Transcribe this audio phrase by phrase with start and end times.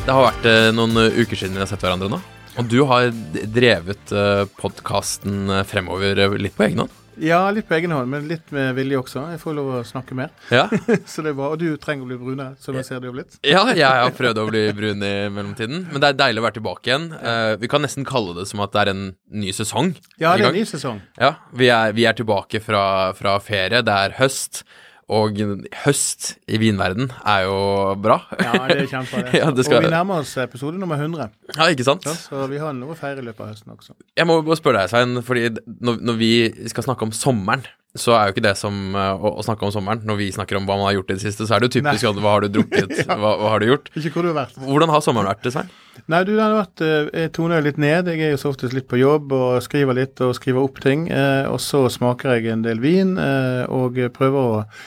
[0.00, 2.18] Det har vært eh, noen eh, uker siden vi har sett hverandre nå.
[2.58, 3.10] Og du har
[3.52, 6.96] drevet uh, podkasten fremover eh, litt på egen hånd.
[7.20, 9.26] Ja, litt på egen hånd, men litt med vilje også.
[9.34, 10.32] Jeg får lov å snakke mer.
[10.48, 10.64] Ja.
[11.10, 11.50] Så det er bra.
[11.52, 13.36] Og du trenger å bli brunere, som jeg ser du har blitt.
[13.44, 15.84] ja, jeg har prøvd å bli brun i mellomtiden.
[15.92, 17.08] Men det er deilig å være tilbake igjen.
[17.20, 19.06] Uh, vi kan nesten kalle det som at det er en
[19.44, 19.92] ny sesong.
[20.16, 21.02] Ja, det er en ny sesong.
[21.20, 22.84] Ja, vi er, vi er tilbake fra,
[23.20, 23.84] fra ferie.
[23.84, 24.64] Det er høst.
[25.10, 25.40] Og
[25.82, 27.56] høst i vinverden er jo
[27.98, 28.20] bra.
[28.38, 29.24] Ja, det er kjempebra.
[29.26, 29.38] det.
[29.40, 32.06] Ja, det skal- Og vi nærmer oss episode nummer 100, Ja, ikke sant?
[32.06, 33.96] så, så vi har noe å feire i løpet av høsten også.
[34.16, 35.48] Jeg må bare spørre deg, Svein, fordi
[35.82, 36.32] når, når vi
[36.70, 37.66] skal snakke om sommeren,
[37.98, 40.04] så er jo ikke det som uh, å, å snakke om sommeren.
[40.06, 41.80] Når vi snakker om hva man har gjort i det siste, så er det jo
[41.80, 43.90] typisk at hva har du drukket, hva, hva har du gjort?
[43.98, 44.60] Ikke hvor du har vært.
[44.62, 45.72] Hvordan har sommeren vært, Svein?
[46.06, 48.06] Nei, du, den har vært eh, Jeg toner litt ned.
[48.14, 51.08] Jeg er jo så oftest litt på jobb og skriver litt og skriver opp ting.
[51.10, 54.86] Eh, og så smaker jeg en del vin eh, og prøver å eh,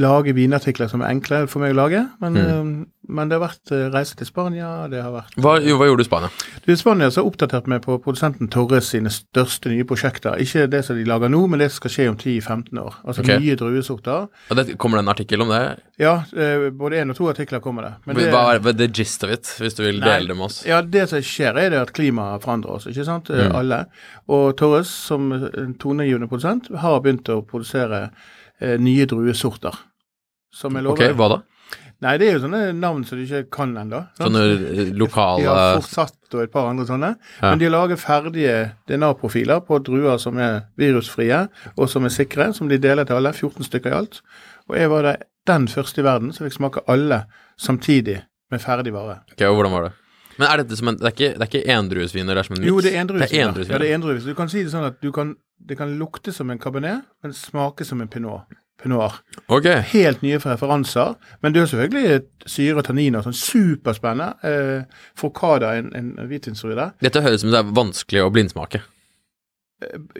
[0.00, 2.02] lage vinartikler som er enkle for meg å lage.
[2.22, 2.68] Men, eh,
[3.08, 6.02] men det har vært eh, reise til Spania, det har vært Hva, jo, hva gjorde
[6.02, 6.30] du i Spania?
[6.64, 10.38] Du, I Spania så har vi på produsenten Torres sine største nye prosjekter.
[10.42, 13.00] Ikke det som de lager nå, men det som skal skje om 10-15 år.
[13.06, 13.40] Altså okay.
[13.40, 14.28] nye druesorter.
[14.50, 15.62] Og det, kommer det en artikkel om det?
[16.02, 17.92] Ja, eh, både én og to artikler kommer det.
[18.04, 20.10] Men det hva er the gist of it, hvis du vil Nei.
[20.10, 20.60] dele det med oss?
[20.68, 23.30] Ja, det som skjer, er det at klimaet forandrer oss, ikke sant?
[23.30, 23.54] Eh, Mm.
[23.54, 23.84] Alle.
[24.32, 28.32] Og Torres, som en toneangivende produsent, har begynt å produsere eh,
[28.78, 29.74] nye druesorter.
[30.52, 31.14] Som jeg Ok, lover.
[31.18, 31.42] hva da?
[32.04, 34.02] Nei, det er jo sånne navn som du ikke kan ennå.
[34.18, 37.14] Sånne eh, lokale De har fortsatt og et par andre sånne.
[37.40, 37.50] Ja.
[37.50, 38.56] Men de har laget ferdige
[38.90, 41.38] DNA-profiler på druer som er virusfrie
[41.76, 43.32] og som er sikre, som de deler til alle.
[43.32, 44.20] 14 stykker i alt.
[44.68, 45.14] Og jeg var da
[45.48, 47.22] den første i verden som fikk smake alle
[47.56, 48.18] samtidig
[48.52, 49.22] med ferdig vare.
[49.32, 49.92] Ok, og hvordan var det?
[50.36, 52.56] Men er dette som en Det er ikke, det er ikke endruesviner, det er som
[52.58, 52.68] en miks?
[52.68, 53.54] Jo, det er endruesvin.
[53.56, 54.34] Det er Ja, det er endruesvin.
[54.34, 57.32] Du kan si det sånn at du kan, det kan lukte som en cabernet, men
[57.32, 58.40] smake som en pinot.
[58.82, 59.12] Pinot.
[59.48, 59.80] Okay.
[59.92, 63.22] Helt nye referanser, men det er selvfølgelig syre og tanniner.
[63.24, 64.34] Sånn superspennende.
[64.44, 66.92] Eh, Forcada, en, en hvitvinsrue der.
[67.02, 68.82] Dette høres ut som det er vanskelig å blindsmake.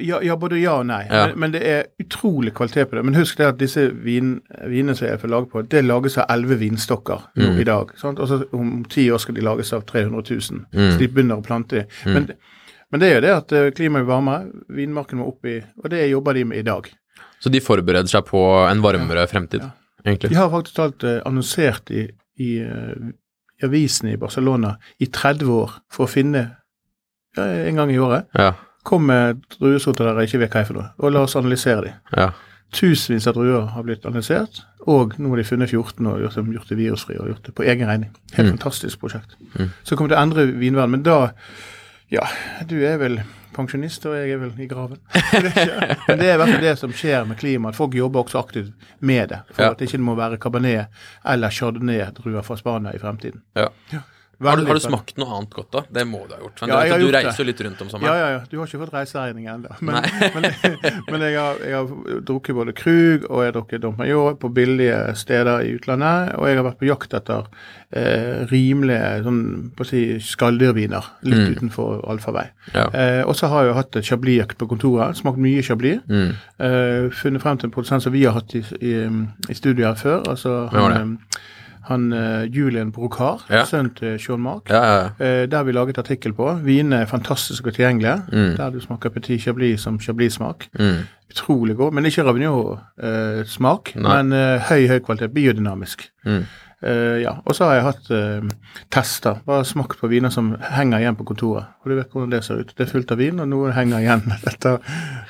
[0.01, 1.07] Ja, ja, både ja og nei.
[1.09, 1.27] Ja.
[1.31, 3.05] Men, men det er utrolig kvalitet på det.
[3.09, 4.35] Men husk det at disse vin,
[4.69, 7.61] vinene som jeg får lage på, det lages av elleve vinstokker Mm.
[7.61, 7.95] i dag.
[8.01, 8.19] Sant?
[8.21, 10.67] Og så om ti år skal de lages av 300 000.
[10.73, 10.91] Mm.
[10.93, 11.87] Så de begynner å plante de.
[12.13, 12.29] Men,
[12.97, 15.91] men det er jo det at eh, klimaet blir varmere, vinmarken må opp i Og
[15.93, 16.89] det jobber de med i dag.
[17.41, 19.71] Så de forbereder seg på en varmere fremtid, Ja.
[20.07, 20.31] egentlig.
[20.33, 22.07] De har faktisk talt eh, annonsert i,
[22.41, 23.11] i, eh,
[23.61, 26.47] i avisene i Barcelona i 30 år for å finne
[27.37, 28.27] ja, en gang i året.
[28.35, 28.55] Ja.
[28.87, 31.95] Kom med druesorter dere ikke vet hva er for noe, og la oss analysere de.
[32.17, 32.31] ja.
[32.75, 36.69] Tusenvis av druer har blitt analysert, og nå har de funnet 14 og gjort, gjort
[36.73, 38.11] det virusfri og gjort det på egen regning.
[38.35, 38.57] Helt Mm.
[38.59, 39.37] fantastisk prosjekt.
[39.55, 39.71] Mm.
[39.87, 41.31] Så kommer det å endre vinverden, men da
[42.13, 42.27] Ja,
[42.69, 43.21] du er vel
[43.57, 44.99] pensjonist, og jeg er vel i graven.
[46.09, 47.75] Men det er i hvert fall det som skjer med klimaet.
[47.79, 49.71] Folk jobber også aktivt med det, for Ja.
[49.73, 50.87] at det ikke må være cabernet
[51.25, 53.43] eller chardonnay-druer fra Spania i fremtiden.
[53.57, 53.69] Ja.
[53.93, 54.03] Ja.
[54.45, 55.81] Har du, har du smakt noe annet godt, da?
[55.97, 56.59] Det må du ha gjort.
[56.61, 58.19] Men Ja, du, vet, du reiser jo litt rundt om Ja, sommeren.
[58.21, 58.41] ja, ja.
[58.51, 59.77] Du har ikke fått reiseregning ennå.
[59.81, 59.95] Men,
[60.35, 60.47] men,
[61.11, 63.97] men jeg, har, jeg har drukket både Krug og jeg har drukket Dom
[64.43, 66.35] på billige steder i utlandet.
[66.37, 67.49] Og jeg har vært på jakt etter
[67.97, 69.41] eh, rimelige sånn,
[69.77, 71.57] på å si, skalldyrviner litt Mm.
[71.57, 72.47] utenfor allfarvei.
[72.75, 72.87] Ja.
[72.93, 75.17] Eh, og så har jeg hatt et chablis-jakt på kontoret.
[75.17, 76.01] Smakt mye chablis.
[76.13, 76.37] Mm.
[76.61, 78.95] Eh, funnet frem til en produsent som vi har hatt i, i,
[79.49, 80.23] i studio her før.
[80.29, 81.41] Altså han, eh,
[81.87, 83.65] han eh, Julian Brokar, Ja.
[83.65, 84.71] sønnen til Sean Mark.
[84.71, 85.25] Ja, ja, ja.
[85.43, 86.49] Eh, der vi laget artikkel på.
[86.65, 88.23] Vinene er fantastiske og tilgjengelige.
[88.33, 88.57] Mm.
[88.57, 90.67] Der du smaker petit chablis som chablis-smak.
[90.79, 91.05] Mm.
[91.31, 93.95] Utrolig god, men ikke Ravignon-smak.
[93.97, 94.23] Nei.
[94.23, 95.35] men eh, høy, høy kvalitet.
[95.35, 96.09] Biodynamisk.
[96.27, 96.45] Mm.
[96.87, 99.41] Eh, ja, Og så har jeg hatt uh, tester.
[99.49, 101.73] Bare smakt på viner som henger igjen på kontoret.
[101.83, 102.71] Og du vet hvordan det ser ut.
[102.77, 104.23] Det er fullt av vin, og noe henger igjen.
[104.45, 104.77] Dette.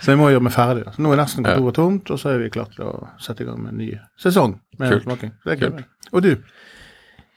[0.03, 0.85] Så jeg må gjøre meg ferdig.
[0.93, 3.49] Så nå er nesten kontoret tomt, og så er vi klart til å sette i
[3.49, 5.09] gang med en ny sesong med Kult.
[5.09, 5.33] smaking.
[5.41, 5.85] Så det er kult.
[6.13, 6.33] Og du?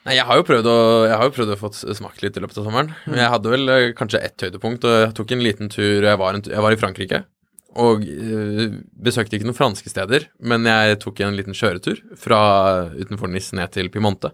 [0.07, 0.77] Nei, jeg har jo prøvd å,
[1.07, 2.93] jeg har jo prøvd å få smakt litt i løpet av sommeren.
[3.05, 6.19] Men jeg hadde vel eh, kanskje ett høydepunkt, og jeg tok en liten tur Jeg
[6.19, 7.23] var, en, jeg var i Frankrike.
[7.77, 12.39] Og eh, besøkte ikke noen franske steder, men jeg tok en liten kjøretur fra
[12.97, 14.31] utenfor Nis ned til Piemonte.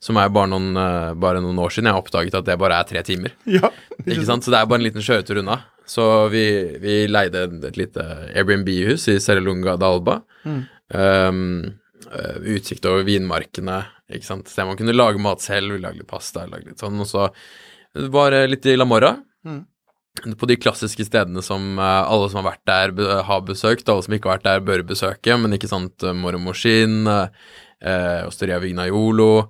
[0.00, 2.84] som er bare noen, eh, bare noen år siden jeg oppdaget at det bare er
[2.86, 3.32] tre timer.
[3.46, 3.70] Ja,
[4.04, 4.44] Ikke sant?
[4.44, 5.62] Så det er bare en liten kjøretur unna.
[5.88, 6.44] Så vi,
[6.78, 8.04] vi leide et lite
[8.36, 10.20] Airbnb-hus i Serrelunga d'Alba.
[10.44, 10.60] Mm.
[10.92, 11.40] Um,
[12.52, 13.80] utsikt over vinmarkene,
[14.12, 14.52] ikke sant.
[14.52, 17.00] Så man kunne lage mat selv, vi lagde litt pasta, lagde litt sånn.
[17.00, 17.26] Og så
[18.12, 19.14] var det litt i La Morra.
[19.48, 19.64] Mm.
[20.38, 23.88] På de klassiske stedene som eh, alle som har vært der, har besøkt.
[23.88, 26.04] Alle som ikke har vært der, bør besøke, men ikke sant.
[26.18, 29.48] Moromoshin, eh, Osteria Vignaiolo,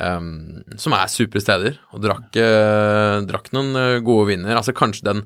[0.00, 1.78] em, som er supre steder.
[1.94, 4.56] Og drakk, eh, drakk noen eh, gode viner.
[4.58, 5.24] Altså kanskje den,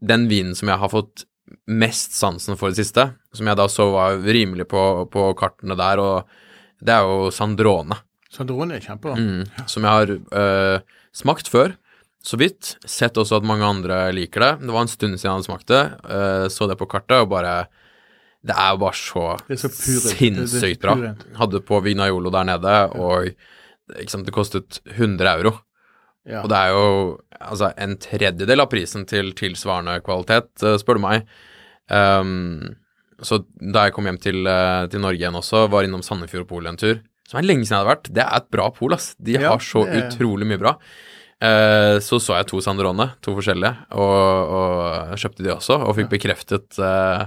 [0.00, 1.26] den vinen som jeg har fått
[1.70, 6.02] mest sansen for det siste, som jeg da så var rimelig på, på kartene der,
[6.02, 7.98] og det er jo Sandrone.
[8.32, 9.16] Sandrone er kjempebra.
[9.16, 10.12] Mm, som jeg har
[10.42, 11.76] øh, smakt før,
[12.24, 12.76] så vidt.
[12.86, 14.52] Sett også at mange andre liker det.
[14.66, 15.82] Det var en stund siden jeg hadde smakt det.
[16.06, 17.66] Uh, så det på kartet, og bare
[18.46, 19.26] Det er jo bare så,
[19.58, 20.94] så sinnssykt bra.
[21.38, 23.32] Hadde på Vignaiolo der nede, og
[24.10, 25.56] sant, det kostet 100 euro.
[26.26, 26.42] Ja.
[26.42, 26.86] Og det er jo
[27.38, 31.26] altså en tredjedel av prisen til tilsvarende kvalitet, eh, spør du meg.
[31.90, 32.76] Um,
[33.22, 36.66] så da jeg kom hjem til, eh, til Norge igjen også, var innom Sandefjord Pol
[36.66, 36.98] en tur,
[37.30, 39.14] som er lenge siden jeg hadde vært, det er et bra pol, ass.
[39.22, 40.74] De Ja, har så det utrolig mye bra.
[41.44, 46.14] Eh, så så jeg to Sandrone, to forskjellige, og, og kjøpte de også, og fikk
[46.14, 47.26] bekreftet eh,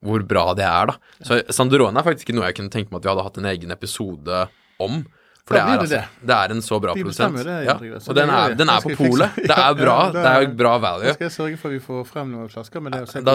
[0.00, 1.16] hvor bra det er, da.
[1.28, 3.50] Så Sandrone er faktisk ikke noe jeg kunne tenke meg at vi hadde hatt en
[3.52, 4.44] egen episode
[4.80, 5.02] om.
[5.50, 7.40] For det er, altså, det er en så bra produsent.
[7.42, 7.74] det, ja.
[7.74, 9.36] Og den er, den er på polet.
[9.36, 9.96] Det er bra.
[10.14, 11.08] Det er bra value.
[11.10, 13.24] Da skal jeg sørge for at vi får frem noen flasker med det.
[13.26, 13.34] Da,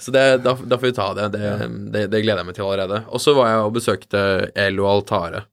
[0.00, 1.26] så det, da, da får vi ta det.
[1.34, 1.50] Det,
[1.92, 2.06] det.
[2.14, 3.02] det gleder jeg meg til allerede.
[3.12, 4.22] Og så var jeg og besøkte
[4.66, 5.44] Elo Altare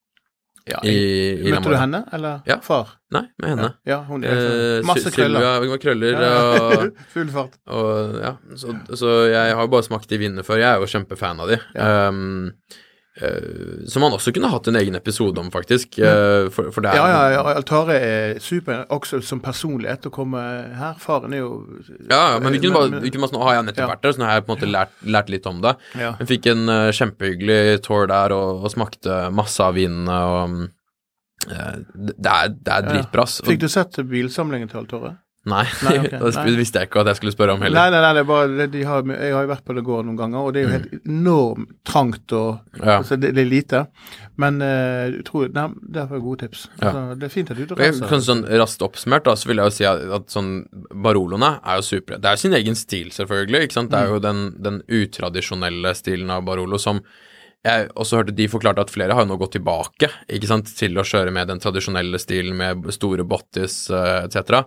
[0.69, 0.91] Ja, i,
[1.41, 2.59] i Møtte du henne, eller Ja.
[2.61, 2.91] far?
[3.11, 3.69] Nei, med henne.
[3.85, 5.41] Ja, hun Eh, sånn- masse krøller.
[5.63, 6.21] Sylvia krøller.
[6.21, 7.57] Ja, og, Full fart.
[7.67, 8.35] og ja.
[8.55, 10.61] Så, så jeg har jo bare smakt de vinene før.
[10.61, 11.57] Jeg er jo kjempefan av de.
[11.75, 12.51] Um,
[13.91, 15.97] som han også kunne hatt en egen episode om, faktisk.
[15.99, 20.39] eh, for, for det Ja, ja, ja, Altare er super, også som personlighet å komme
[20.79, 20.93] her.
[20.97, 21.49] Faren er jo
[22.09, 23.89] Ja, ja, men vi kunne bare, vi kunne bare sånn, har jeg nettopp Ja.
[23.91, 25.75] vært der, så nå har jeg på en måte lært, lært litt om det.
[25.99, 26.13] Ja.
[26.21, 30.55] Jeg fikk en uh, kjempehyggelig tour der og, og smakte masse av vinene og
[31.51, 31.75] eh,
[32.15, 33.25] det, er, det er dritbra.
[33.27, 35.17] Fikk du sett bilsamlingen til Altore?
[35.49, 36.51] Nei, Nei, okay, det nei.
[36.59, 37.79] visste jeg ikke at jeg skulle spørre om heller.
[37.79, 40.19] Nei, nei, nei, det er bare, har, jeg har jo vært på det gården noen
[40.19, 42.85] ganger, og det er jo helt enormt trangt og Mm.
[42.87, 42.97] Ja.
[43.01, 43.79] altså, det, det er lite.
[44.41, 46.63] Men uh, tror, nei, det er gode tips.
[46.79, 46.91] Ja.
[46.91, 48.23] Altså, det er fint at du Og jeg, reiser.
[48.25, 50.51] sånn raskt oppsummert, da, så vil jeg jo si at, at sånn
[51.03, 52.17] Baroloene er jo supre.
[52.21, 53.65] Det er jo sin egen stil, selvfølgelig.
[53.67, 53.91] ikke sant?
[53.91, 57.01] Det er jo den, den utradisjonelle stilen av Barolo som
[57.61, 60.97] jeg også hørte de forklarte at flere har jo nå gått tilbake ikke sant, til
[60.97, 64.63] å kjøre med den tradisjonelle stilen med store bottis uh, etc.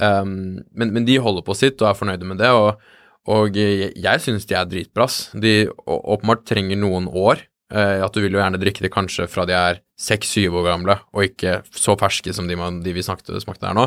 [0.00, 2.80] Um, men, men de holder på sitt og er fornøyde med det, og,
[3.28, 5.08] og jeg, jeg syns de er dritbra.
[5.36, 5.56] De
[5.86, 7.44] åpenbart trenger noen år.
[7.72, 10.98] Uh, at du vil jo gjerne drikke det kanskje fra de er seks-syv år gamle,
[11.14, 13.86] og ikke så ferske som de, man, de vi snakket, smakte her nå.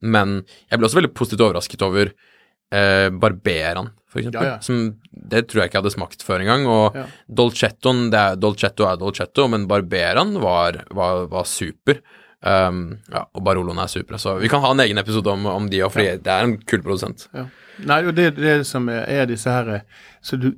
[0.00, 0.38] Men
[0.70, 4.46] jeg ble også veldig positivt overrasket over uh, Barberan, for eksempel.
[4.46, 4.62] Ja, ja.
[4.64, 6.64] Som, det tror jeg ikke jeg hadde smakt før engang.
[6.72, 7.04] Og Ja.
[7.40, 12.00] Dolcettoen, det er, Dolcetto er Dolcetto, men Barberan var, var, var super.
[12.46, 14.18] Um, ja, og Baroloen er super.
[14.22, 16.56] Så vi kan ha en egen episode om, om de òg, for det er en
[16.62, 17.26] kul produsent.
[17.34, 17.48] Ja.
[17.86, 19.84] Nei, og det, det som er, disse her
[20.22, 20.48] så du,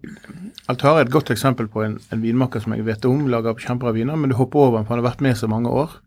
[0.72, 3.92] Altare er et godt eksempel på en, en vinmaker som jeg vet om, lager kjempebra
[3.92, 5.98] viner, men du hopper over den, for han har vært med så mange år.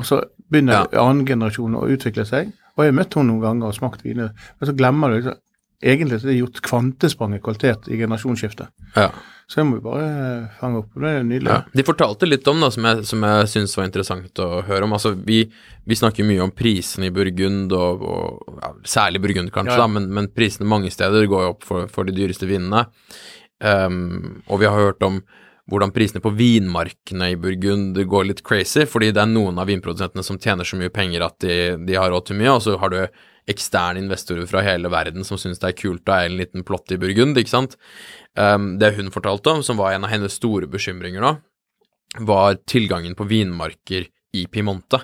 [0.00, 1.02] Og så begynner Ja.
[1.04, 2.52] annen generasjon å utvikle seg.
[2.76, 5.40] Og jeg har møtt henne noen ganger og smakt viner, men så glemmer du liksom
[5.82, 8.68] Egentlig så er det gjort kvantesprang i kvalitet i generasjonsskiftet.
[8.94, 9.08] Ja.
[9.50, 10.06] Så jeg må jo bare
[10.60, 10.94] fange opp.
[10.96, 11.50] Det nydelig.
[11.50, 11.58] Ja.
[11.76, 14.94] De fortalte litt om, da, som jeg, som jeg syns var interessant å høre om.
[14.96, 15.42] Altså, vi,
[15.88, 19.84] vi snakker mye om prisene i Burgund, og, og ja, særlig Burgund kanskje, ja.
[19.84, 22.86] da, men, men prisene mange steder går jo opp for, for de dyreste vinene.
[23.62, 25.20] Um, og vi har hørt om
[25.70, 30.24] hvordan prisene på vinmarkene i Burgund går litt crazy, fordi det er noen av vinprodusentene
[30.26, 32.92] som tjener så mye penger at de, de har råd til mye, og så har
[32.92, 32.98] du
[33.50, 36.92] eksterne investorer fra hele verden som syns det er kult å eie en liten plott
[36.94, 37.76] i Burgund, ikke sant.
[38.38, 41.34] Um, det hun fortalte om, som var en av hennes store bekymringer nå,
[42.22, 44.06] var tilgangen på vinmarker
[44.36, 45.02] i Piemonte.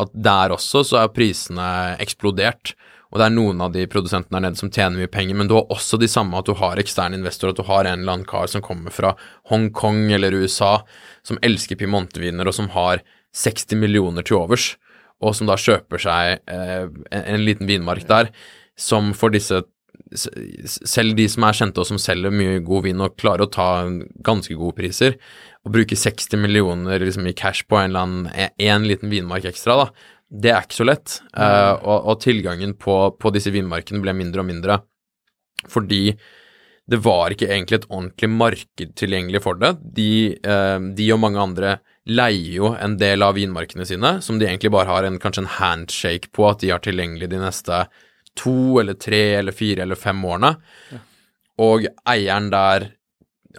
[0.00, 1.68] At der også så er prisene
[2.02, 2.74] eksplodert.
[3.14, 5.54] Og det er noen av de produsentene der nede som tjener mye penger, men du
[5.54, 8.26] har også de samme at du har eksterne investorer, at du har en eller annen
[8.26, 9.12] kar som kommer fra
[9.52, 10.80] Hongkong eller USA,
[11.22, 13.04] som elsker Piemonte-viner, og som har
[13.38, 14.72] 60 millioner til overs,
[15.22, 18.32] og som da kjøper seg eh, en, en liten vinmark der,
[18.78, 19.62] som for disse
[20.14, 23.68] selv de som er kjente og som selger mye god vin og klarer å ta
[24.26, 25.16] ganske gode priser,
[25.64, 29.78] å bruke 60 millioner liksom, i cash på en eller annen en liten vinmark ekstra,
[29.80, 29.86] da,
[30.34, 31.18] det er ikke så lett.
[31.36, 34.80] Eh, og, og tilgangen på, på disse vinmarkene ble mindre og mindre
[35.70, 36.16] fordi
[36.90, 39.70] det var ikke egentlig et ordentlig marked tilgjengelig for det.
[39.96, 44.48] De, eh, de og mange andre leier jo en del av vinmarkene sine, som de
[44.48, 47.84] egentlig bare har en, kanskje en handshake på at de har tilgjengelig de neste
[48.36, 50.54] to eller tre eller fire eller fem årene.
[51.64, 52.90] Og eieren der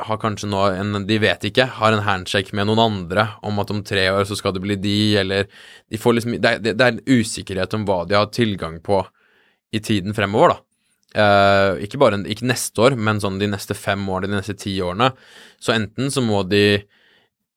[0.03, 3.71] har kanskje nå en De vet ikke, har en handshake med noen andre om at
[3.71, 5.47] om tre år så skal det bli de, eller
[5.87, 9.05] De får liksom Det, det, det er en usikkerhet om hva de har tilgang på
[9.75, 10.61] i tiden fremover, da.
[11.15, 14.75] Eh, ikke bare ikke neste år, men sånn de neste fem årene, de neste ti
[14.83, 15.09] årene.
[15.59, 16.85] Så enten så må de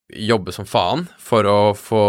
[0.09, 2.03] jobbe som faen for å få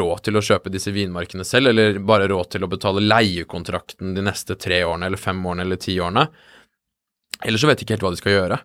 [0.00, 4.24] råd til å kjøpe disse vinmarkene selv, eller bare råd til å betale leiekontrakten de
[4.24, 6.26] neste tre årene, eller fem årene, eller ti årene.
[7.44, 8.60] Eller så vet de ikke helt hva de skal gjøre.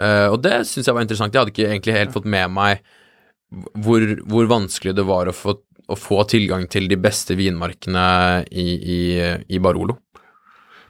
[0.00, 1.34] Uh, og det syns jeg var interessant.
[1.34, 2.80] Jeg hadde ikke egentlig helt fått med meg
[3.84, 5.54] hvor, hvor vanskelig det var å få,
[5.86, 8.06] å få tilgang til de beste vinmarkene
[8.50, 9.00] i, i,
[9.52, 9.98] i Barolo.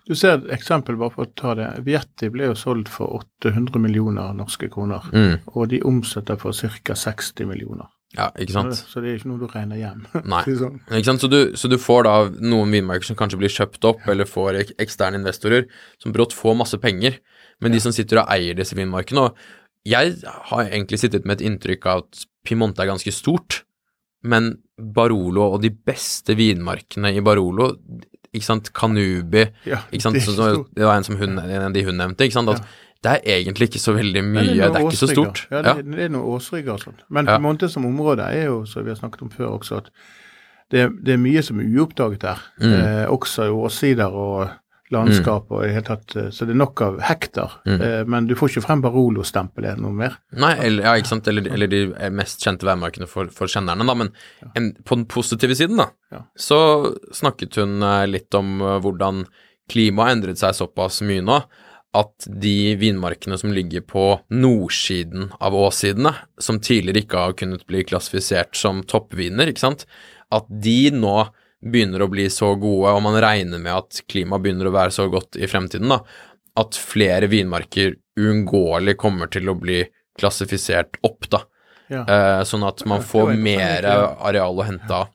[0.07, 1.67] Du ser et eksempel, bare for å ta det.
[1.87, 5.09] Vietti ble jo solgt for 800 millioner norske kroner.
[5.11, 5.41] Mm.
[5.55, 6.95] Og de omsetter for ca.
[6.95, 7.91] 60 millioner.
[8.15, 8.79] Ja, ikke sant?
[8.79, 10.05] Så det er ikke noe du regner hjem.
[10.33, 10.45] Nei.
[10.47, 10.79] Sånn.
[10.87, 11.25] Ikke sant?
[11.25, 14.63] Så, du, så du får da noen vinmarker som kanskje blir kjøpt opp, eller får
[14.63, 15.67] ek eksterne investorer,
[16.03, 17.19] som brått får masse penger,
[17.61, 19.47] men de som sitter og eier disse vinmarkene og
[19.87, 20.17] Jeg
[20.51, 23.61] har egentlig sittet med et inntrykk av at Piemonte er ganske stort,
[24.27, 27.69] men Barolo og de beste vinmarkene i Barolo,
[28.37, 30.65] ikke sant, Kanubi Ja, ikke sant, det er så.
[30.77, 32.63] Det var en som hun, en av de hun nevnte, ikke sant, at
[33.05, 35.43] det er egentlig ikke så veldig mye, Nei, det er, ikke så stort.
[35.53, 37.03] Ja, det, det er noen åsrygger og sånt.
[37.13, 37.37] Men Ja.
[37.43, 39.91] Monte som område er jo, som vi har snakket om før også, at
[40.73, 42.41] det, det er mye som er uoppdaget her.
[42.59, 42.73] Mm.
[42.73, 44.49] Eh, også åssider og
[44.95, 46.15] landskap og i hele tatt.
[46.17, 47.57] eh, Så det er nok av hektar.
[47.67, 47.81] Mm.
[47.81, 50.17] Eh, men du får ikke frem Barolo-stempelet noe mer.
[50.33, 51.81] Nei, eller, ja, ikke sant, eller, eller de
[52.15, 54.13] mest kjente værmarkene for, for kjennerne, da, men
[54.55, 56.23] en, på den positive siden, da, Ja.
[56.39, 56.61] så
[57.13, 59.25] snakket hun eh, litt om hvordan
[59.69, 61.41] klimaet har endret seg såpass mye nå,
[61.97, 67.83] at de vinmarkene som ligger på nordsiden av åssidene, som tidligere ikke har kunnet bli
[67.89, 69.87] klassifisert som toppviner, ikke sant,
[70.35, 71.17] at de nå
[71.65, 75.09] begynner å bli så gode, og man regner med at klimaet begynner å være så
[75.13, 76.01] godt i fremtiden, da,
[76.57, 79.83] at flere vinmarker uunngåelig kommer til å bli
[80.17, 81.43] klassifisert opp, da.
[81.93, 82.03] Ja.
[82.03, 85.13] Eh, sånn at man får mer areal å hente av.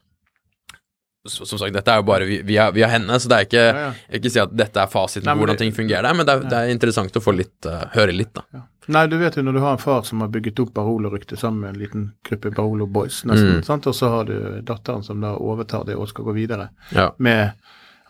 [1.30, 3.90] Som sagt, dette er jo bare via, via henne, så det er ikke Ja, ja.
[4.18, 6.58] Ikke si at dette er fasiten på hvordan ting fungerer der, men det er, det
[6.64, 8.42] er interessant å få litt, uh, høre litt, da.
[8.58, 8.62] Ja.
[8.92, 11.62] Nei, du vet jo når du har en far som har bygget opp Barolo-ryktet sammen
[11.62, 13.64] med en liten gruppe Barolo Boys, nesten, Mm.
[13.64, 13.86] sant?
[13.88, 16.70] og så har du datteren som da overtar det og skal gå videre.
[16.90, 17.12] Ja.
[17.20, 17.52] med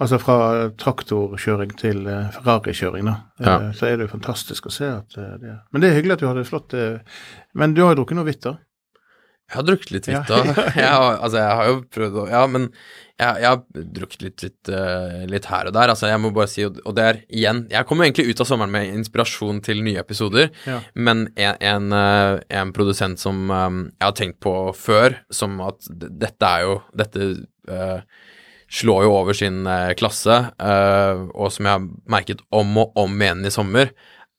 [0.02, 3.16] Altså fra traktorkjøring til uh, Ferrari-kjøring, da.
[3.44, 3.58] Ja.
[3.60, 6.16] Uh, Så er det jo fantastisk å se at uh, det Men det er hyggelig
[6.16, 7.00] at du hadde flott eh,
[7.54, 8.56] Men du har jo drukket noe hvitt, da?
[9.52, 10.50] Jeg har drukket litt hvitt òg.
[10.80, 10.92] Ja.
[11.20, 12.70] altså, jeg har jo prøvd å Ja, men
[13.20, 15.92] jeg, jeg har drukket litt, litt, eh, litt her og der.
[15.92, 18.48] Altså, jeg må bare si, og og det er igjen Jeg kommer egentlig ut av
[18.50, 20.80] sommeren med inspirasjon til nye episoder, Ja.
[20.96, 23.68] men en, en, eh, en produsent som eh,
[24.00, 27.28] jeg har tenkt på før, som at dette er jo Dette
[27.70, 28.00] uh,
[28.72, 29.66] slår jo over sin
[30.00, 30.36] klasse,
[31.36, 33.92] og som jeg har merket om og om igjen i sommer,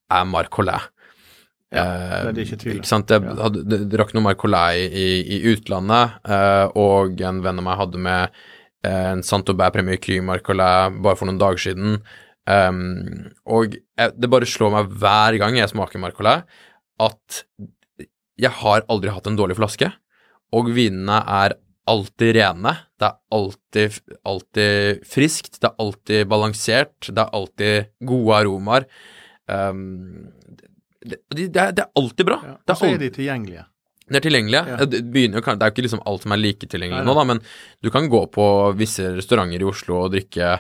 [0.09, 0.88] er Marc Collet.
[1.73, 2.76] Ja, Eh, det er det ikke tvil.
[2.81, 3.09] Ikke sant?
[3.14, 3.35] Jeg Ja.
[3.43, 7.99] hadde, d- drakk noe Marcolai i, i utlandet, eh, og en venn av meg hadde
[7.99, 8.31] med
[8.85, 12.02] eh, en Saint-Aubert Premier Cry Marcolai bare for noen dager siden.
[12.45, 16.41] Um, og jeg, det bare slår meg hver gang jeg smaker Marcolai,
[17.00, 17.45] at
[18.43, 19.93] jeg har aldri hatt en dårlig flaske,
[20.52, 21.55] og vinene er
[21.87, 22.73] alltid rene.
[22.99, 28.87] Det er alltid, alltid friskt, det er alltid balansert, det er alltid gode aromaer.
[29.47, 30.33] Um,
[31.04, 32.38] det, det, det, er, alltid bra.
[32.47, 32.56] Ja.
[32.66, 33.64] Og så er de tilgjengelige.
[34.09, 34.62] det er tilgjengelige.
[34.68, 34.76] Ja.
[34.87, 37.40] Det, begynner det er jo ikke liksom alt som er like tilgjengelig nå, da, men
[37.82, 38.47] du kan gå på
[38.78, 40.56] visse restauranter i Oslo og drikke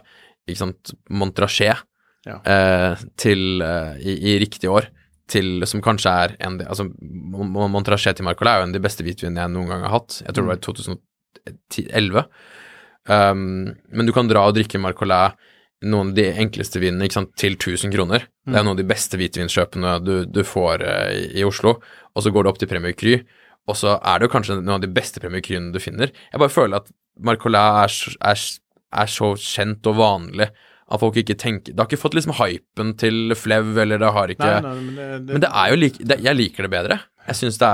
[0.48, 1.84] ikke sant, Montrachet
[2.26, 2.36] Ja.
[2.46, 4.86] eh, til, eh, i, i riktig år,
[5.32, 8.78] til, som kanskje er en Altså, Mon- Mon- Montrachet til Marcola er jo en av
[8.78, 10.18] de beste hvitvinene jeg noen gang har hatt.
[10.26, 12.26] Jeg tror det var i 2011.
[13.08, 15.32] Um, men du kan dra og drikke Marcolai,
[15.82, 18.26] noen av de enkleste vinene, ikke sant, til 1000 kroner.
[18.46, 21.76] Det er noen av de beste hvitvinskjøpene du, du får eh, i, Oslo.
[22.14, 23.20] Og så går du opp til Premier Cry,
[23.70, 26.12] og så er det jo kanskje noen av de beste Premier Cryene du finner.
[26.32, 28.44] Jeg bare føler at Marcolas er, er,
[29.04, 30.50] er så kjent og vanlig
[30.92, 34.32] at folk ikke tenker Det har ikke fått liksom hypen til Flev, eller det har
[34.34, 36.72] ikke Nei, nei, men det, det, Men det er jo like det, Jeg liker det
[36.72, 36.98] bedre.
[37.28, 37.70] Jeg syns det,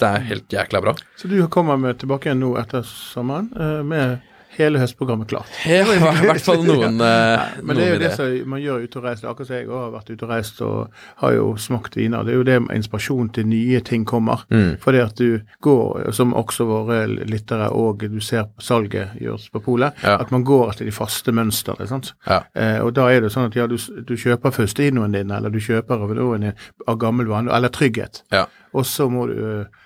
[0.00, 0.94] det er helt jækla bra.
[1.18, 4.22] Så du kommer med tilbake igjen nå etter sommeren eh, med
[4.58, 5.50] hele høstprogrammet klart?
[5.66, 7.46] Ja, i hvert fall noen, ja.
[7.62, 9.28] Men det er jo det som man gjør ute og reiser.
[9.30, 12.24] Akkurat som jeg har vært ute og reist og har jo smakt viner.
[12.26, 14.44] Det er jo det inspirasjon til nye ting kommer.
[14.50, 14.76] Mm.
[14.82, 19.92] Fordi at du går, som også våre lyttere og du ser salget gjøres på polet,
[20.02, 20.16] Ja.
[20.20, 21.86] at man går etter de faste mønstrene.
[21.88, 22.12] sant?
[22.26, 22.42] Ja.
[22.54, 25.58] Eh, og da er det sånn at ja, du, du kjøper førsteinoen din, eller du
[25.60, 26.52] kjøper av,
[26.88, 28.22] av gammel vane, eller trygghet.
[28.32, 28.46] Ja.
[28.76, 29.82] Og så må du eh,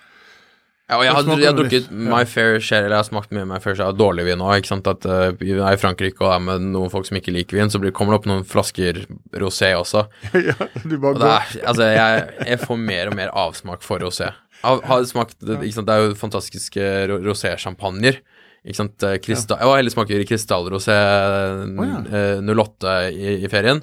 [0.91, 3.47] Ja, og jeg har, jeg har drukket my fair share, eller jeg har smakt mye
[3.47, 4.67] my fair share av dårlig vin òg.
[4.91, 7.71] At uh, vi er i Frankrike og er med noen folk som ikke liker vin,
[7.71, 8.99] så blir, kommer det opp noen flasker
[9.39, 10.03] rosé også.
[10.51, 14.33] ja, du bare Og er, altså, jeg, jeg får mer og mer avsmak for rosé.
[14.65, 18.19] Har, har smakt, sant, Det er jo fantastiske ro- rosé-sjampanjer.
[18.67, 22.03] Ikke sant, Kristall, krystall, Jeg var heller smaker krystallrosé ja.
[22.19, 23.81] eh, 08 i, i ferien.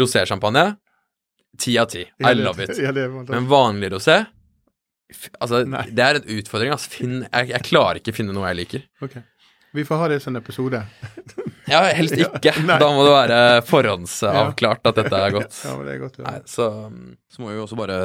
[0.00, 0.64] Rosé-sjampanje,
[1.60, 2.08] ti av ti.
[2.24, 2.72] I love it.
[2.88, 2.90] Ja.
[2.96, 4.22] Men vanlig rosé
[5.40, 5.86] Altså, Nei.
[5.96, 6.72] det er en utfordring.
[6.74, 6.90] Altså.
[6.92, 8.86] Finn, jeg, jeg klarer ikke å finne noe jeg liker.
[9.04, 9.24] Okay.
[9.76, 10.82] Vi får ha det som en episode.
[11.68, 12.40] Ja, helst ikke.
[12.48, 15.62] Ja, da må det være forhåndsavklart at dette er godt.
[15.64, 16.26] Ja, men det er godt ja.
[16.28, 16.68] Nei, så,
[17.32, 17.98] så må vi også bare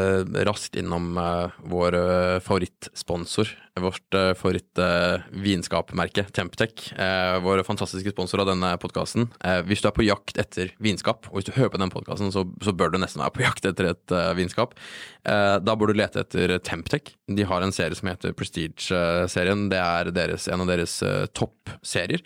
[0.47, 3.53] raskt innom uh, vår eh, favorittsponsor.
[3.81, 6.91] Vårt uh, favorittvinskapmerke, uh, Temptec.
[6.93, 9.25] Uh, vår fantastiske sponsor av denne podkasten.
[9.65, 12.45] hvis du er på jakt etter vinskap, og hvis du hører på den podkasten, så,
[12.61, 14.75] så bør du nesten være på jakt etter et eh, vinskap.
[15.23, 17.13] Da bør du lete etter Temptec.
[17.31, 19.69] De har en serie som heter Prestige-serien.
[19.71, 20.97] Det er deres, en av deres
[21.37, 22.21] toppserier.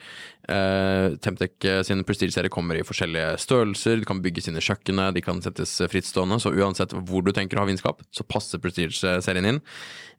[0.48, 5.18] Uh, Temtec eh, sin Prestige-serie kommer i forskjellige størrelser, de kan bygges inn i kjøkkenet,
[5.18, 8.62] de kan settes eh, frittstående, så uansett hvor du tenker å ha vinskap, så passer
[8.64, 9.60] Prestige-serien inn.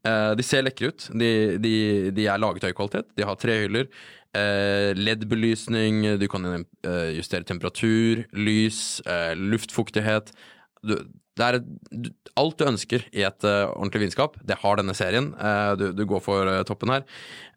[0.05, 1.31] Uh, de ser lekre ut, de,
[1.65, 1.73] de,
[2.13, 3.89] de er laget høy kvalitet, de har tre hyller.
[4.37, 6.45] eh, LED-belysning, du kan
[7.17, 9.01] justere temperatur, lys,
[9.41, 10.35] luftfuktighet.
[10.85, 10.99] Du,
[11.39, 11.61] det er
[12.39, 15.31] alt du ønsker i et uh, ordentlig vinskap, det har denne serien.
[15.39, 17.07] Uh, du, du går for uh, toppen her.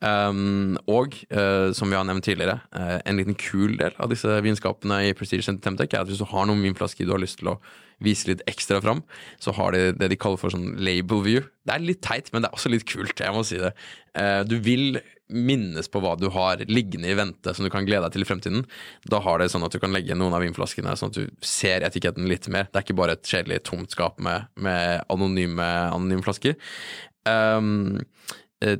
[0.01, 1.13] Um, og
[1.77, 5.67] som vi har nevnt tidligere, en liten kul del av disse vinskapene i Prestige Center
[5.67, 7.59] Temtec er at hvis du har noen vinflasker du har lyst til å
[8.01, 9.03] vise litt ekstra fram,
[9.37, 11.45] så har de det de kaller for sånn label view.
[11.69, 13.75] Det er litt teit, men det er også litt kult, jeg må si det.
[14.49, 14.97] Du vil
[15.31, 18.27] minnes på hva du har liggende i vente som du kan glede deg til i
[18.27, 18.65] fremtiden.
[19.07, 21.85] Da har det sånn at du kan legge noen av vinflaskene sånn at du ser
[21.87, 22.67] etiketten litt mer.
[22.67, 26.59] Det er ikke bare et kjedelig tomt skap med, med anonyme, anonyme flasker.
[27.27, 28.01] Um,
[28.63, 28.77] eh,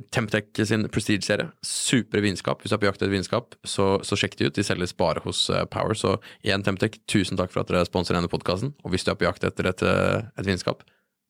[0.64, 1.50] sin Prestige-serie.
[1.64, 2.62] Supre vinskap.
[2.62, 4.56] Hvis du er på jakt etter vinskap, så, så sjekk de ut.
[4.56, 5.94] De selges bare hos eh, Power.
[5.98, 8.74] Så igjen, Temptec, tusen takk for at dere sponser denne podkasten.
[8.84, 10.84] Og hvis du er på jakt etter et, eh, et vinskap,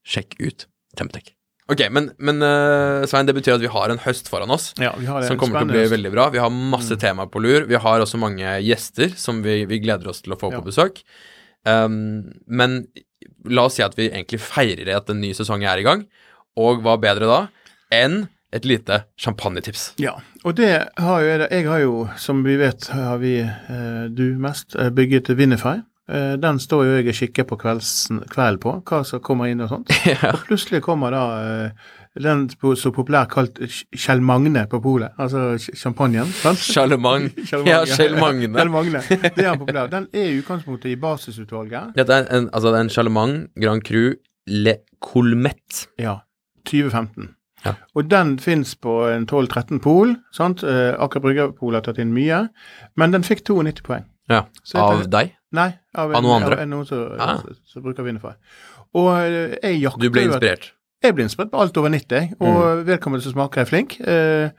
[0.05, 0.67] sjekk ut
[0.99, 1.33] Temptec.
[1.71, 4.73] Ok, men, men uh, Svein, det betyr at vi har en høst foran oss.
[4.83, 5.23] Ja, vi har.
[5.25, 6.27] Som kommer til å bli veldig bra.
[6.35, 7.69] Vi har masse temaer på lur.
[7.71, 10.59] Vi har også mange gjester som vi, vi gleder oss til å få Ja.
[10.59, 11.01] på besøk.
[11.68, 12.85] Um, men
[13.51, 16.07] la oss si at vi egentlig feirer at en ny sesong er i gang.
[16.61, 17.40] Og hva bedre da
[17.92, 19.92] enn et lite champagnetips?
[20.03, 20.68] Ja, og det
[21.01, 24.92] har jo jeg, jeg har jo, som vi vet, har vi, eh, du mest, eh,
[24.92, 25.79] bygget Winify.
[26.12, 29.64] Eh, den står jo jeg og kikker på kvelden kveld på, hva som kommer inn
[29.64, 29.92] og sånt.
[30.12, 30.35] Ja.
[30.35, 33.59] Og plutselig kommer da eh, den på- så populært kalt
[33.96, 36.27] Kjell Magne på polet, altså ch- champagnen.
[36.27, 36.59] sant?
[36.59, 37.31] Charlemagne.
[37.66, 37.85] Ja.
[37.88, 38.53] Kjell Magne.
[38.59, 39.01] Kjell Magne.
[39.09, 39.87] Det er populær.
[39.90, 41.94] Den er i utgangspunktet i basisutvalget.
[41.96, 44.12] Dette er en, altså det er en Charlemagne Grand Cru
[44.46, 45.87] Le Colmette.
[45.98, 46.18] Ja.
[46.68, 47.31] 2015.
[47.64, 47.75] Ja.
[47.94, 50.16] Og den fins på en 12-13 pol.
[50.35, 50.64] sant?
[50.66, 52.48] Eh, Aker Brygge-pol har tatt inn mye.
[52.98, 54.05] Men den fikk 92 poeng.
[54.31, 54.44] Ja.
[54.75, 55.33] Av deg?
[55.53, 56.59] Nei, av, Av noen andre?
[56.62, 57.38] Av noen som, Ah.
[57.81, 58.33] bruker Vinify.
[58.94, 60.72] Og eh, jeg jakter Du ble inspirert?
[61.03, 62.87] Jeg ble inspirert på alt over 90, og Mm.
[62.87, 64.01] vedkommende som smaker er flink.
[64.01, 64.51] Eh,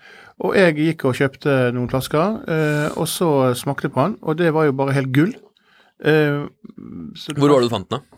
[0.43, 4.37] og jeg gikk og kjøpte noen flasker, eh, og så smakte jeg på den, og
[4.37, 5.33] det var jo bare helt gull.
[6.03, 6.47] Eh,
[7.15, 7.99] så Hvor var det du fant den?
[7.99, 8.17] da?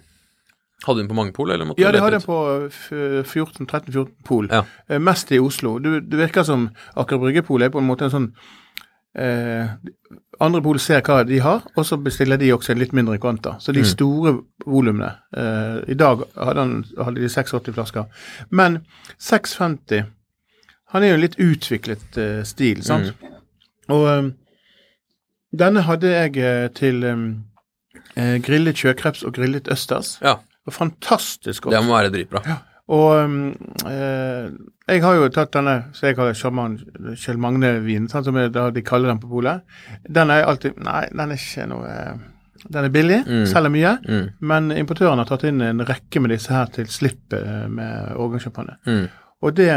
[0.86, 3.66] Hadde du den på mange pol, eller måtte Ja, det hadde den på f- 14,
[3.68, 4.48] 13-14 pol.
[4.52, 4.64] Ja.
[4.90, 5.80] Eh, mest i Oslo.
[5.80, 8.34] Du, det virker som Aker Brygge-polet er på en måte en sånn
[9.16, 9.68] eh,
[10.44, 13.54] Andre pol ser hva de har, og så bestiller de også en litt mindre kvanta.
[13.64, 13.86] Så de Mm.
[13.88, 14.34] store
[14.66, 18.06] volumene eh, I dag hadde, han, hadde de 86 flasker.
[18.52, 18.82] Men
[19.20, 20.04] 650
[20.94, 23.14] Han er jo en litt utviklet eh, stil, sant?
[23.22, 23.32] Mm.
[23.96, 24.30] Og eh,
[25.56, 30.18] denne hadde jeg eh, til eh, grillet sjøkreps og grillet østers.
[30.22, 30.36] Ja,
[30.68, 31.76] Og fantastisk godt.
[31.76, 32.44] det må være dritbra.
[32.94, 33.38] Og um,
[33.90, 34.50] eh,
[34.88, 36.76] jeg har jo tatt denne som jeg kaller sjaman
[37.18, 39.64] Kjell Magne-vinen, sånn som jeg, de kaller den på polet.
[40.06, 42.20] Den er alltid Nei, den er ikke noe eh,
[42.70, 43.46] Den er billig, Mm.
[43.50, 43.96] selger mye.
[44.06, 44.28] Mm.
[44.52, 48.78] Men importøren har tatt inn en rekke med disse her til slipp eh, med årgangssjampanje.
[48.86, 49.04] Mm.
[49.46, 49.72] Og det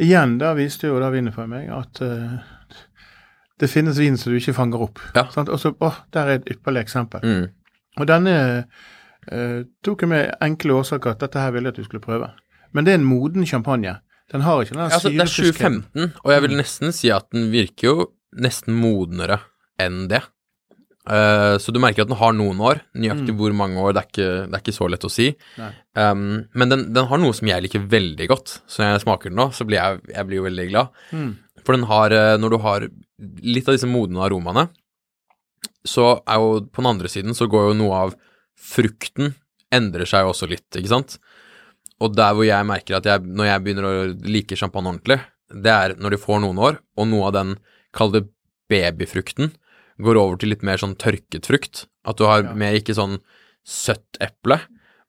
[0.00, 2.38] igjen, da viste jo da vinen for meg at eh,
[3.60, 5.00] det finnes vin som du ikke fanger opp.
[5.16, 5.26] Ja.
[5.32, 5.48] Sant?
[5.52, 7.20] Og så, åh, der er et ypperlig eksempel.
[7.24, 7.48] Mm.
[8.00, 8.34] Og denne
[9.28, 12.30] eh, tok jeg med enkle årsaker at dette her ville jeg at du skulle prøve.
[12.72, 13.98] Men det er en moden champagne.
[14.30, 15.80] Den har ikke den altså, det er syrefriskheten.
[15.90, 19.40] 2015, og jeg vil nesten si at den virker jo nesten modnere
[19.80, 20.22] enn det.
[21.10, 22.82] Uh, så du merker at den har noen år.
[22.94, 25.30] Nøyaktig hvor mange år, det er ikke, det er ikke så lett å si.
[25.98, 28.60] Um, men den, den har noe som jeg liker veldig godt.
[28.70, 31.00] Så når jeg smaker den nå, så blir jeg, jeg blir jo veldig glad.
[31.10, 31.32] Mm.
[31.64, 32.86] For den har, eh, når du har
[33.44, 34.68] litt av disse modne aromaene,
[35.86, 38.14] så er jo på den andre siden så går jo noe av
[38.60, 39.34] frukten
[39.72, 41.18] endrer seg jo også litt, ikke sant?
[42.00, 43.94] og der hvor jeg merker at jeg, når jeg begynner å
[44.24, 45.18] like champagne ordentlig,
[45.52, 47.50] det er når de får noen år, og noe av den,
[47.92, 48.22] kall det
[48.72, 49.50] babyfrukten,
[50.00, 51.84] går over til litt mer sånn tørket frukt.
[52.08, 52.54] At du har Ja.
[52.54, 53.18] mer ikke sånn
[53.66, 54.60] søtt eple,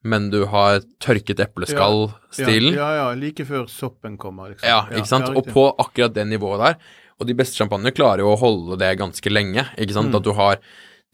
[0.03, 2.73] men du har tørket epleskall-stilen.
[2.75, 4.67] Ja, ja, ja, like før soppen kommer, liksom.
[4.67, 5.29] Ja, ikke sant?
[5.29, 6.75] og på akkurat det nivået der,
[7.21, 10.09] og de beste champagnene klarer jo å holde det ganske lenge, ikke sant?
[10.11, 10.15] Mm.
[10.17, 10.57] At du har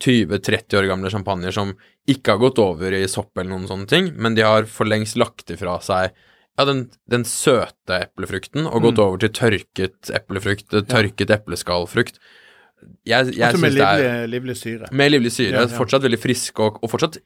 [0.03, 1.73] 20-30 år gamle champagner som
[2.07, 5.17] ikke har gått over i sopp eller noen sånne ting, men de har for lengst
[5.19, 6.11] lagt ifra seg
[6.57, 9.03] ja, den, den søte eplefrukten og gått Mm.
[9.05, 12.17] over til tørket eplefrukt, tørket epleskallfrukt.
[13.05, 14.87] Jeg, jeg Også med det er livlig, livlig syre.
[14.91, 15.77] med livlig syre, Ja, ja.
[15.77, 17.17] fortsatt veldig frisk og, og fortsatt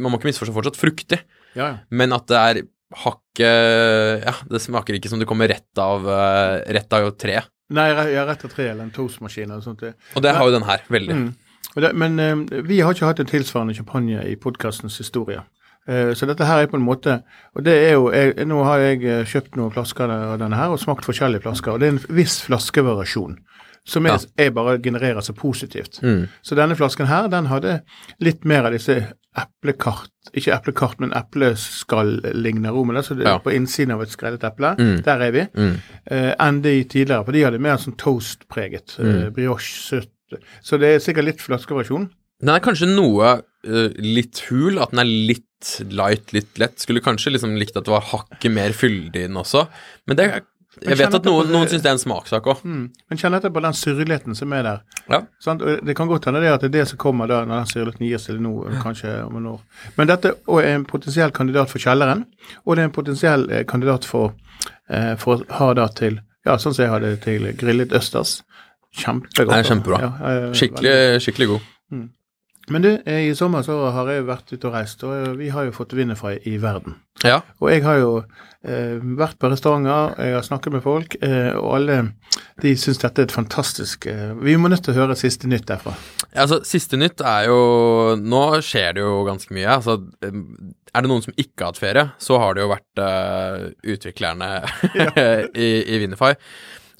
[0.00, 1.18] Man må ikke misforstå, fortsatt fruktig,
[1.56, 1.78] Ja, ja.
[1.90, 2.60] men at det er
[3.04, 7.48] hakket Ja, det smaker ikke som det kommer rett av, eh, rett av treet.
[7.72, 9.80] Nei, jeg har rett av tre eller en toastmaskin eller sånt.
[10.16, 11.14] Og det har jo den her, veldig.
[11.16, 11.30] Mm.
[11.74, 15.40] Det, men eh, vi har ikke hatt en tilsvarende champagne i podkastens historie.
[15.88, 17.22] Eh, så dette her er på en måte
[17.56, 20.70] Og det er jo jeg, Nå har jeg eh, kjøpt noen flasker av denne her
[20.70, 23.38] og smakt forskjellige flasker, og det er en viss flaskevariasjon.
[23.84, 25.98] Som jeg, jeg bare genererer så positivt.
[26.06, 26.28] Mm.
[26.42, 27.80] Så denne flasken her, den hadde
[28.22, 28.94] litt mer av disse
[29.34, 33.02] eplekart Ikke eplekart, men epleskall-lignende romene.
[33.02, 33.38] Så det, Ja.
[33.38, 34.76] på innsiden av et skrellet eple.
[34.78, 35.02] Mm.
[35.02, 35.46] Der er vi.
[35.56, 35.74] Mm.
[36.06, 37.24] Eh, enn de tidligere.
[37.24, 38.98] For de hadde mer sånn toast-preget.
[39.00, 39.32] Eh, Mm.
[39.34, 40.08] brioche, søtt.
[40.64, 42.10] Så det er sikkert litt flaskeversjon.
[42.42, 45.46] Den er kanskje noe uh, litt hul, at den er litt
[45.94, 46.80] light, litt lett.
[46.82, 49.68] Skulle kanskje liksom likt at det var hakket mer fyldig i den også,
[50.08, 50.48] men det er
[50.82, 52.62] Jeg vet at noen, noen syns det er en smakssak òg.
[52.64, 52.84] Mm.
[53.12, 54.78] Men kjenn etter på den syrligheten som er der.
[55.12, 55.18] Ja.
[55.84, 58.06] Det kan godt hende det at det er det som kommer da når den syrligheten
[58.08, 59.60] gir seg nå, kanskje om en år.
[59.98, 62.24] Men dette er en potensiell kandidat for kjelleren,
[62.64, 64.32] og det er en potensiell eh, kandidat for,
[64.88, 68.40] eh, for å ha da til Ja, sånn som jeg hadde til grillet østers.
[68.92, 69.54] Kjempegodt.
[69.56, 70.00] Er kjempebra.
[70.02, 70.56] Ja, veldig.
[70.58, 71.70] Skikkelig, skikkelig god.
[72.70, 75.48] Men du, eh, i sommer så har jeg vært ute og reist, og eh, vi
[75.50, 76.94] har jo fått vinne fra i verden.
[77.26, 77.40] Ja.
[77.58, 81.74] Og jeg har jo eh, vært på restauranter, jeg har snakket med folk, eh, og
[81.80, 81.96] alle
[82.62, 85.66] de syns dette er et fantastisk eh, Vi må nødt til å høre siste nytt
[85.68, 85.96] derfra.
[86.32, 87.58] Altså, siste nytt er jo
[88.20, 89.66] Nå skjer det jo ganske mye.
[89.74, 93.66] Altså, er det noen som ikke har hatt ferie, så har det jo vært eh,
[93.96, 94.52] utviklerne
[95.66, 96.36] i, i Winify.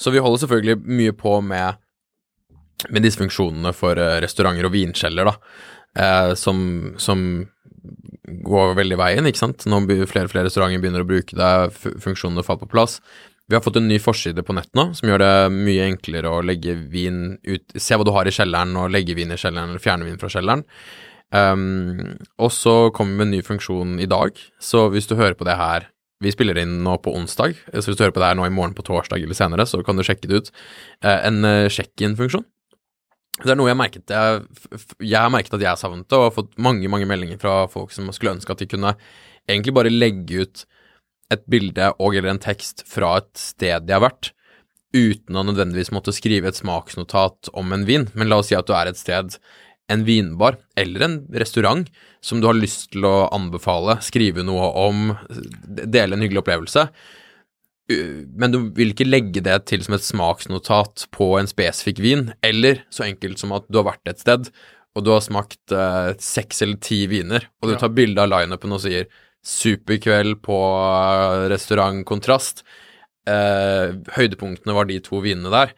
[0.02, 1.78] Så vi holder selvfølgelig mye på med,
[2.90, 5.34] med disse funksjonene for eh, restauranter og vinkjeller, da.
[6.02, 6.62] eh, som,
[6.98, 7.26] som
[8.42, 9.66] går veldig veien, ikke sant.
[9.70, 12.98] Nå flere og flere restauranter begynner å bruke det, fu- funksjonene faller på plass.
[13.50, 16.42] Vi har fått en ny forside på nett nå, som gjør det mye enklere å
[16.46, 19.82] legge vin ut Se hva du har i kjelleren, og legge vin i kjelleren, eller
[19.82, 20.62] fjerne vin fra kjelleren.
[21.32, 25.36] Um, og så kommer vi med en ny funksjon i dag, så hvis du hører
[25.38, 25.88] på det her
[26.22, 28.54] Vi spiller inn nå på onsdag, så hvis du hører på det her nå i
[28.54, 30.50] morgen på torsdag eller senere, så kan du sjekke det ut.
[31.02, 32.46] Eh, en uh, sjekk-inn-funksjon.
[33.42, 34.42] Det er noe jeg har merket jeg,
[35.00, 37.90] jeg har merket at jeg savnet det, og har fått mange mange meldinger fra folk
[37.94, 38.92] som skulle ønske at de kunne
[39.48, 40.64] egentlig bare legge ut
[41.32, 44.30] et bilde og eller en tekst fra et sted de har vært,
[44.92, 48.04] uten å nødvendigvis måtte skrive et smaksnotat om en vin.
[48.12, 49.38] Men la oss si at du er et sted,
[49.92, 51.88] en vinbar eller en restaurant
[52.24, 55.10] som du har lyst til å anbefale, skrive noe om,
[55.66, 56.86] dele en hyggelig opplevelse.
[58.38, 62.84] Men du vil ikke legge det til som et smaksnotat på en spesifikk vin, eller
[62.94, 64.48] så enkelt som at du har vært et sted,
[64.92, 68.76] og du har smakt eh, seks eller ti viner, og du tar bilde av lineupen
[68.76, 69.08] og sier
[69.42, 72.62] 'superkveld på eh, restaurant Kontrast',
[73.26, 75.72] eh, høydepunktene var de to vinene der.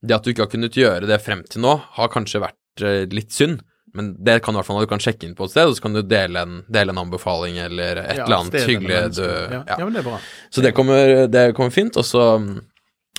[0.00, 3.04] Det at du ikke har kunnet gjøre det frem til nå, har kanskje vært eh,
[3.10, 3.60] litt synd,
[3.94, 5.82] men det kan i hvert fall du kan sjekke inn på et sted, og så
[5.82, 9.62] kan du dele en, dele en anbefaling eller et Ja, eller annet hyggelig du ja.
[9.66, 9.78] ja.
[9.78, 10.20] ja, men det er bra.
[10.50, 11.98] Så det kommer, det kommer fint.
[11.98, 12.22] Og så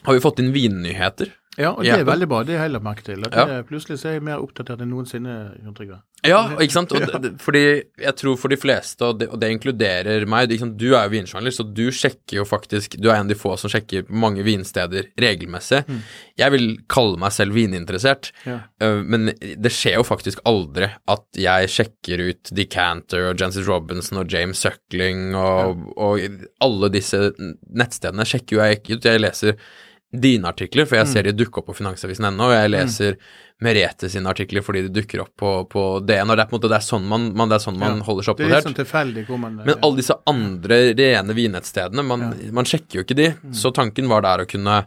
[0.05, 1.33] har vi fått inn vinnyheter.
[1.61, 2.43] Ja, og det er veldig bra.
[2.47, 3.23] Det har jeg lagt merke til.
[3.29, 3.45] Ja.
[3.49, 6.01] det, plutselig så er jeg mer oppdatert enn noensinne, Jon Trygve.
[6.21, 6.91] Ja, ikke sant?
[6.93, 7.61] Og det, fordi
[7.97, 10.51] jeg tror for de fleste, og det, og det inkluderer meg?
[10.77, 13.55] Du er jo vinsjournalist, så du sjekker jo faktisk Du er en av de få
[13.57, 15.81] som sjekker mange vinsteder regelmessig.
[16.37, 18.59] Jeg vil kalle meg selv vininteressert, Ja.
[18.83, 24.21] øh, men det skjer jo faktisk aldri at jeg sjekker ut Decanter og Jancis Robinson
[24.21, 26.21] og James Suckling og, og
[26.61, 27.31] alle disse
[27.73, 29.09] nettstedene sjekker jo jeg ikke ut.
[29.09, 29.57] Jeg leser
[30.11, 33.15] dine artikler, for jeg ser de dukke opp på Finansavisen.no, og jeg leser
[33.61, 36.59] Merete sine artikler fordi de dukker opp på, på DN, og det er på en
[36.59, 38.07] måte det er sånn man, man, det er sånn man Ja.
[38.07, 38.67] holder seg Det er litt oppdatert.
[38.71, 42.25] sånn tilfeldig hvor man Men alle disse andre rene vinnettstedene, man,
[42.57, 43.27] man sjekker jo ikke de.
[43.37, 43.53] Mm.
[43.61, 44.81] Så tanken var der å kunne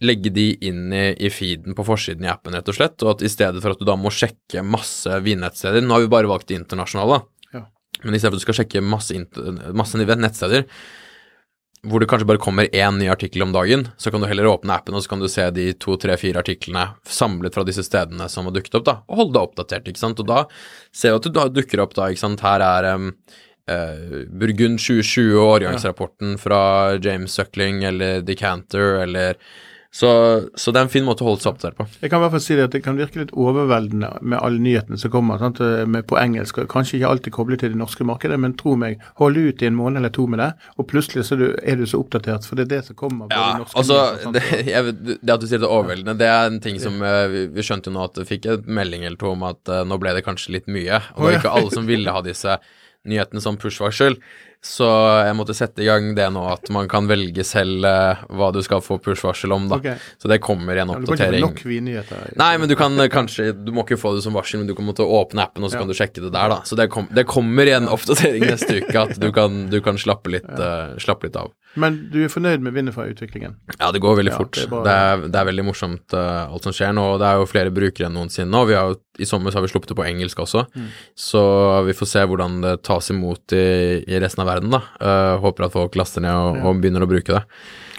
[0.00, 3.26] legge de inn i, i feeden på forsiden i appen, rett og slett, og at
[3.26, 6.48] i stedet for at du da må sjekke masse vinnettsteder Nå har vi bare valgt
[6.48, 7.20] de internasjonale,
[7.52, 7.66] Ja.
[8.04, 9.12] men i stedet for at du skal sjekke masse,
[9.76, 10.64] masse nettsteder,
[11.88, 14.74] hvor det kanskje bare kommer én ny artikkel om dagen, så kan du heller åpne
[14.74, 18.28] appen, og så kan du se de to, tre, fire artiklene samlet fra disse stedene
[18.28, 20.20] som har dukket opp, da, og holde deg oppdatert, ikke sant.
[20.20, 20.42] Og da
[20.92, 22.44] ser du at du dukker opp, da, ikke sant.
[22.44, 23.08] Her er um,
[23.72, 26.62] uh, Burgund 2020 og årgangsrapporten fra
[27.00, 29.40] James Suckling eller Decanter eller
[29.92, 30.10] så,
[30.54, 31.84] så, det er en fin måte å holde seg oppdatert på.
[31.98, 34.62] Jeg kan i hvert fall si det at det kan virke litt overveldende med alle
[34.62, 35.58] nyhetene som kommer sant?
[35.90, 36.60] Med på engelsk.
[36.70, 39.74] Kanskje ikke alltid koblet til det norske markedet, men tro meg, hold ut i en
[39.74, 42.72] måned eller to med det, og plutselig så er du så oppdatert, for det er
[42.76, 43.32] det som kommer.
[43.34, 43.98] Ja, altså,
[44.36, 47.26] det, jeg, det, at du sier det er overveldende, det er en ting som uh,
[47.32, 49.82] vi, vi, skjønte jo nå at vi fikk en melding eller to om at uh,
[49.82, 51.02] nå ble det kanskje litt mye.
[51.16, 52.60] Og det var ikke alle som ville ha disse
[53.10, 54.20] nyhetene som push-varsel.
[54.60, 54.86] Så
[55.24, 58.58] jeg måtte sette i gang det nå, at man kan velge selv uh, hva du
[58.64, 59.78] skal få push-varsel om, da.
[59.80, 60.10] Okay.
[60.20, 61.40] Så det kommer i en oppdatering.
[61.40, 64.12] Ja, du kan ikke nok Nei, men du kan uh, kanskje Du må ikke få
[64.18, 65.84] det som varsel, men du kan måtte åpne appen, og så ja.
[65.84, 66.60] kan du sjekke det der, da.
[66.68, 70.00] Så det, kom, det kommer i en oppdatering neste uke at du kan, du kan
[70.00, 71.54] slappe, litt, uh, slappe litt av.
[71.78, 73.54] Men du er fornøyd med Winnerfy-utviklingen?
[73.78, 74.56] Ja, det går veldig fort.
[74.58, 74.84] Det er, bare...
[74.84, 77.04] det, er, det er, veldig morsomt uh, alt som skjer nå.
[77.14, 78.60] og Det er jo flere brukere enn noensinne.
[78.60, 80.88] Og vi har, I sommer så har vi sluppet det på engelsk også, mm.
[81.28, 81.42] så
[81.86, 83.66] vi får se hvordan det tas imot i,
[84.02, 84.49] i resten av verden.
[84.58, 84.82] Da.
[84.98, 87.44] Uh, håper at folk laster ned og, og begynner å bruke det.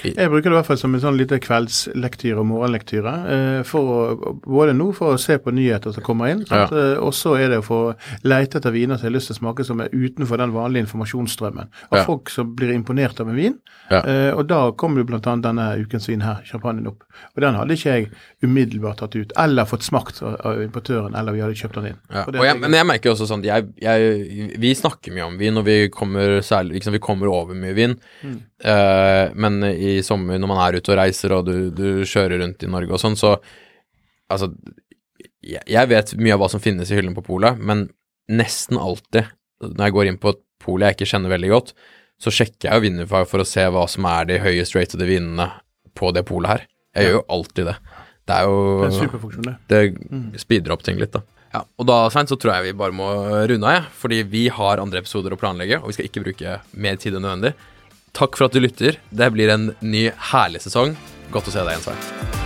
[0.04, 3.14] Jeg bruker det i hvert fall som en sånn lite kveldslektyre og morgenlektyre.
[3.36, 6.64] Eh, å, både nå for å se på nyheter som kommer inn, ja.
[6.66, 7.80] eh, og så er det å få
[8.28, 10.88] leite etter viner som jeg har lyst til å smake som er utenfor den vanlige
[10.88, 12.06] informasjonsstrømmen av ja.
[12.08, 13.58] folk som blir imponert av en vin.
[13.92, 14.02] Ja.
[14.02, 15.22] Eh, og da kommer jo bl.a.
[15.22, 17.06] denne ukens vin her, champagnen, opp.
[17.36, 18.10] Og den hadde ikke jeg
[18.46, 22.02] umiddelbart tatt ut, eller fått smakt av, importøren, eller vi hadde kjøpt den inn.
[22.12, 25.78] Jeg, men jeg merker også sånn jeg, jeg, Vi snakker mye om vin, og vi
[25.94, 27.98] kommer, særlig, liksom, vi kommer over mye vin.
[28.26, 28.40] Mm.
[28.62, 32.63] Uh, men i sommer, når man er ute og reiser og du, du kjører rundt
[32.63, 33.38] i Norge og sånn, så
[34.32, 34.47] Altså,
[35.43, 37.82] jeg vet mye av hva som finnes i hyllene på polet, men
[38.32, 39.25] nesten alltid
[39.60, 41.73] når jeg går inn på et pol jeg ikke kjenner veldig godt,
[42.21, 45.49] så sjekker jeg jo Vinnerfag for å se hva som er de høyest ratede vinene
[45.97, 46.65] på det polet her.
[46.95, 47.75] Jeg gjør jo alltid det.
[48.30, 49.56] Det er jo Det er det.
[49.71, 50.25] Det mm.
[50.41, 51.23] speeder opp ting litt, da.
[51.51, 53.10] Ja, og da Svein, så tror jeg vi bare må
[53.49, 53.88] runde av, jeg.
[54.04, 57.25] Fordi vi har andre episoder å planlegge, og vi skal ikke bruke mer tid enn
[57.25, 57.56] nødvendig.
[58.13, 59.00] Takk for at du lytter.
[59.10, 60.97] Det blir en ny, herlig sesong.
[61.32, 62.39] Godt å se deg igjen, Svein.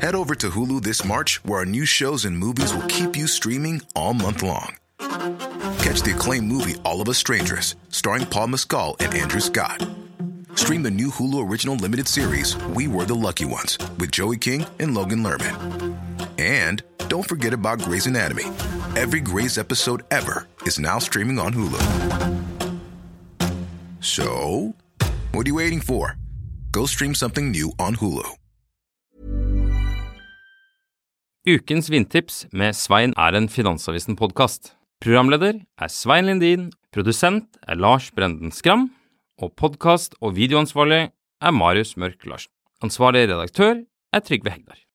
[0.00, 3.26] Head over to Hulu this March, where our new shows and movies will keep you
[3.26, 4.76] streaming all month long.
[4.98, 9.86] Catch the acclaimed movie All of Us Strangers, starring Paul Mescal and Andrew Scott.
[10.58, 14.66] Stream the new Hulu Original Limited series, We Were the Lucky Ones, with Joey King
[14.80, 15.54] and Logan Lerman.
[16.36, 18.44] And don't forget about Grey's Anatomy.
[18.96, 21.78] Every Grey's episode ever is now streaming on Hulu.
[24.00, 24.74] So,
[25.32, 26.16] what are you waiting for?
[26.72, 28.26] Go stream something new on Hulu.
[31.46, 34.74] Ukens vindtips med Svein er en Finansavisen-podkast.
[35.00, 38.90] Programleder er Svein Lindin, produsent er Lars Brenden Skram
[39.38, 42.50] og podkast- og videoansvarlig er Marius Mørk Larsen.
[42.82, 44.87] Ansvarlig redaktør er Trygve Hegdar.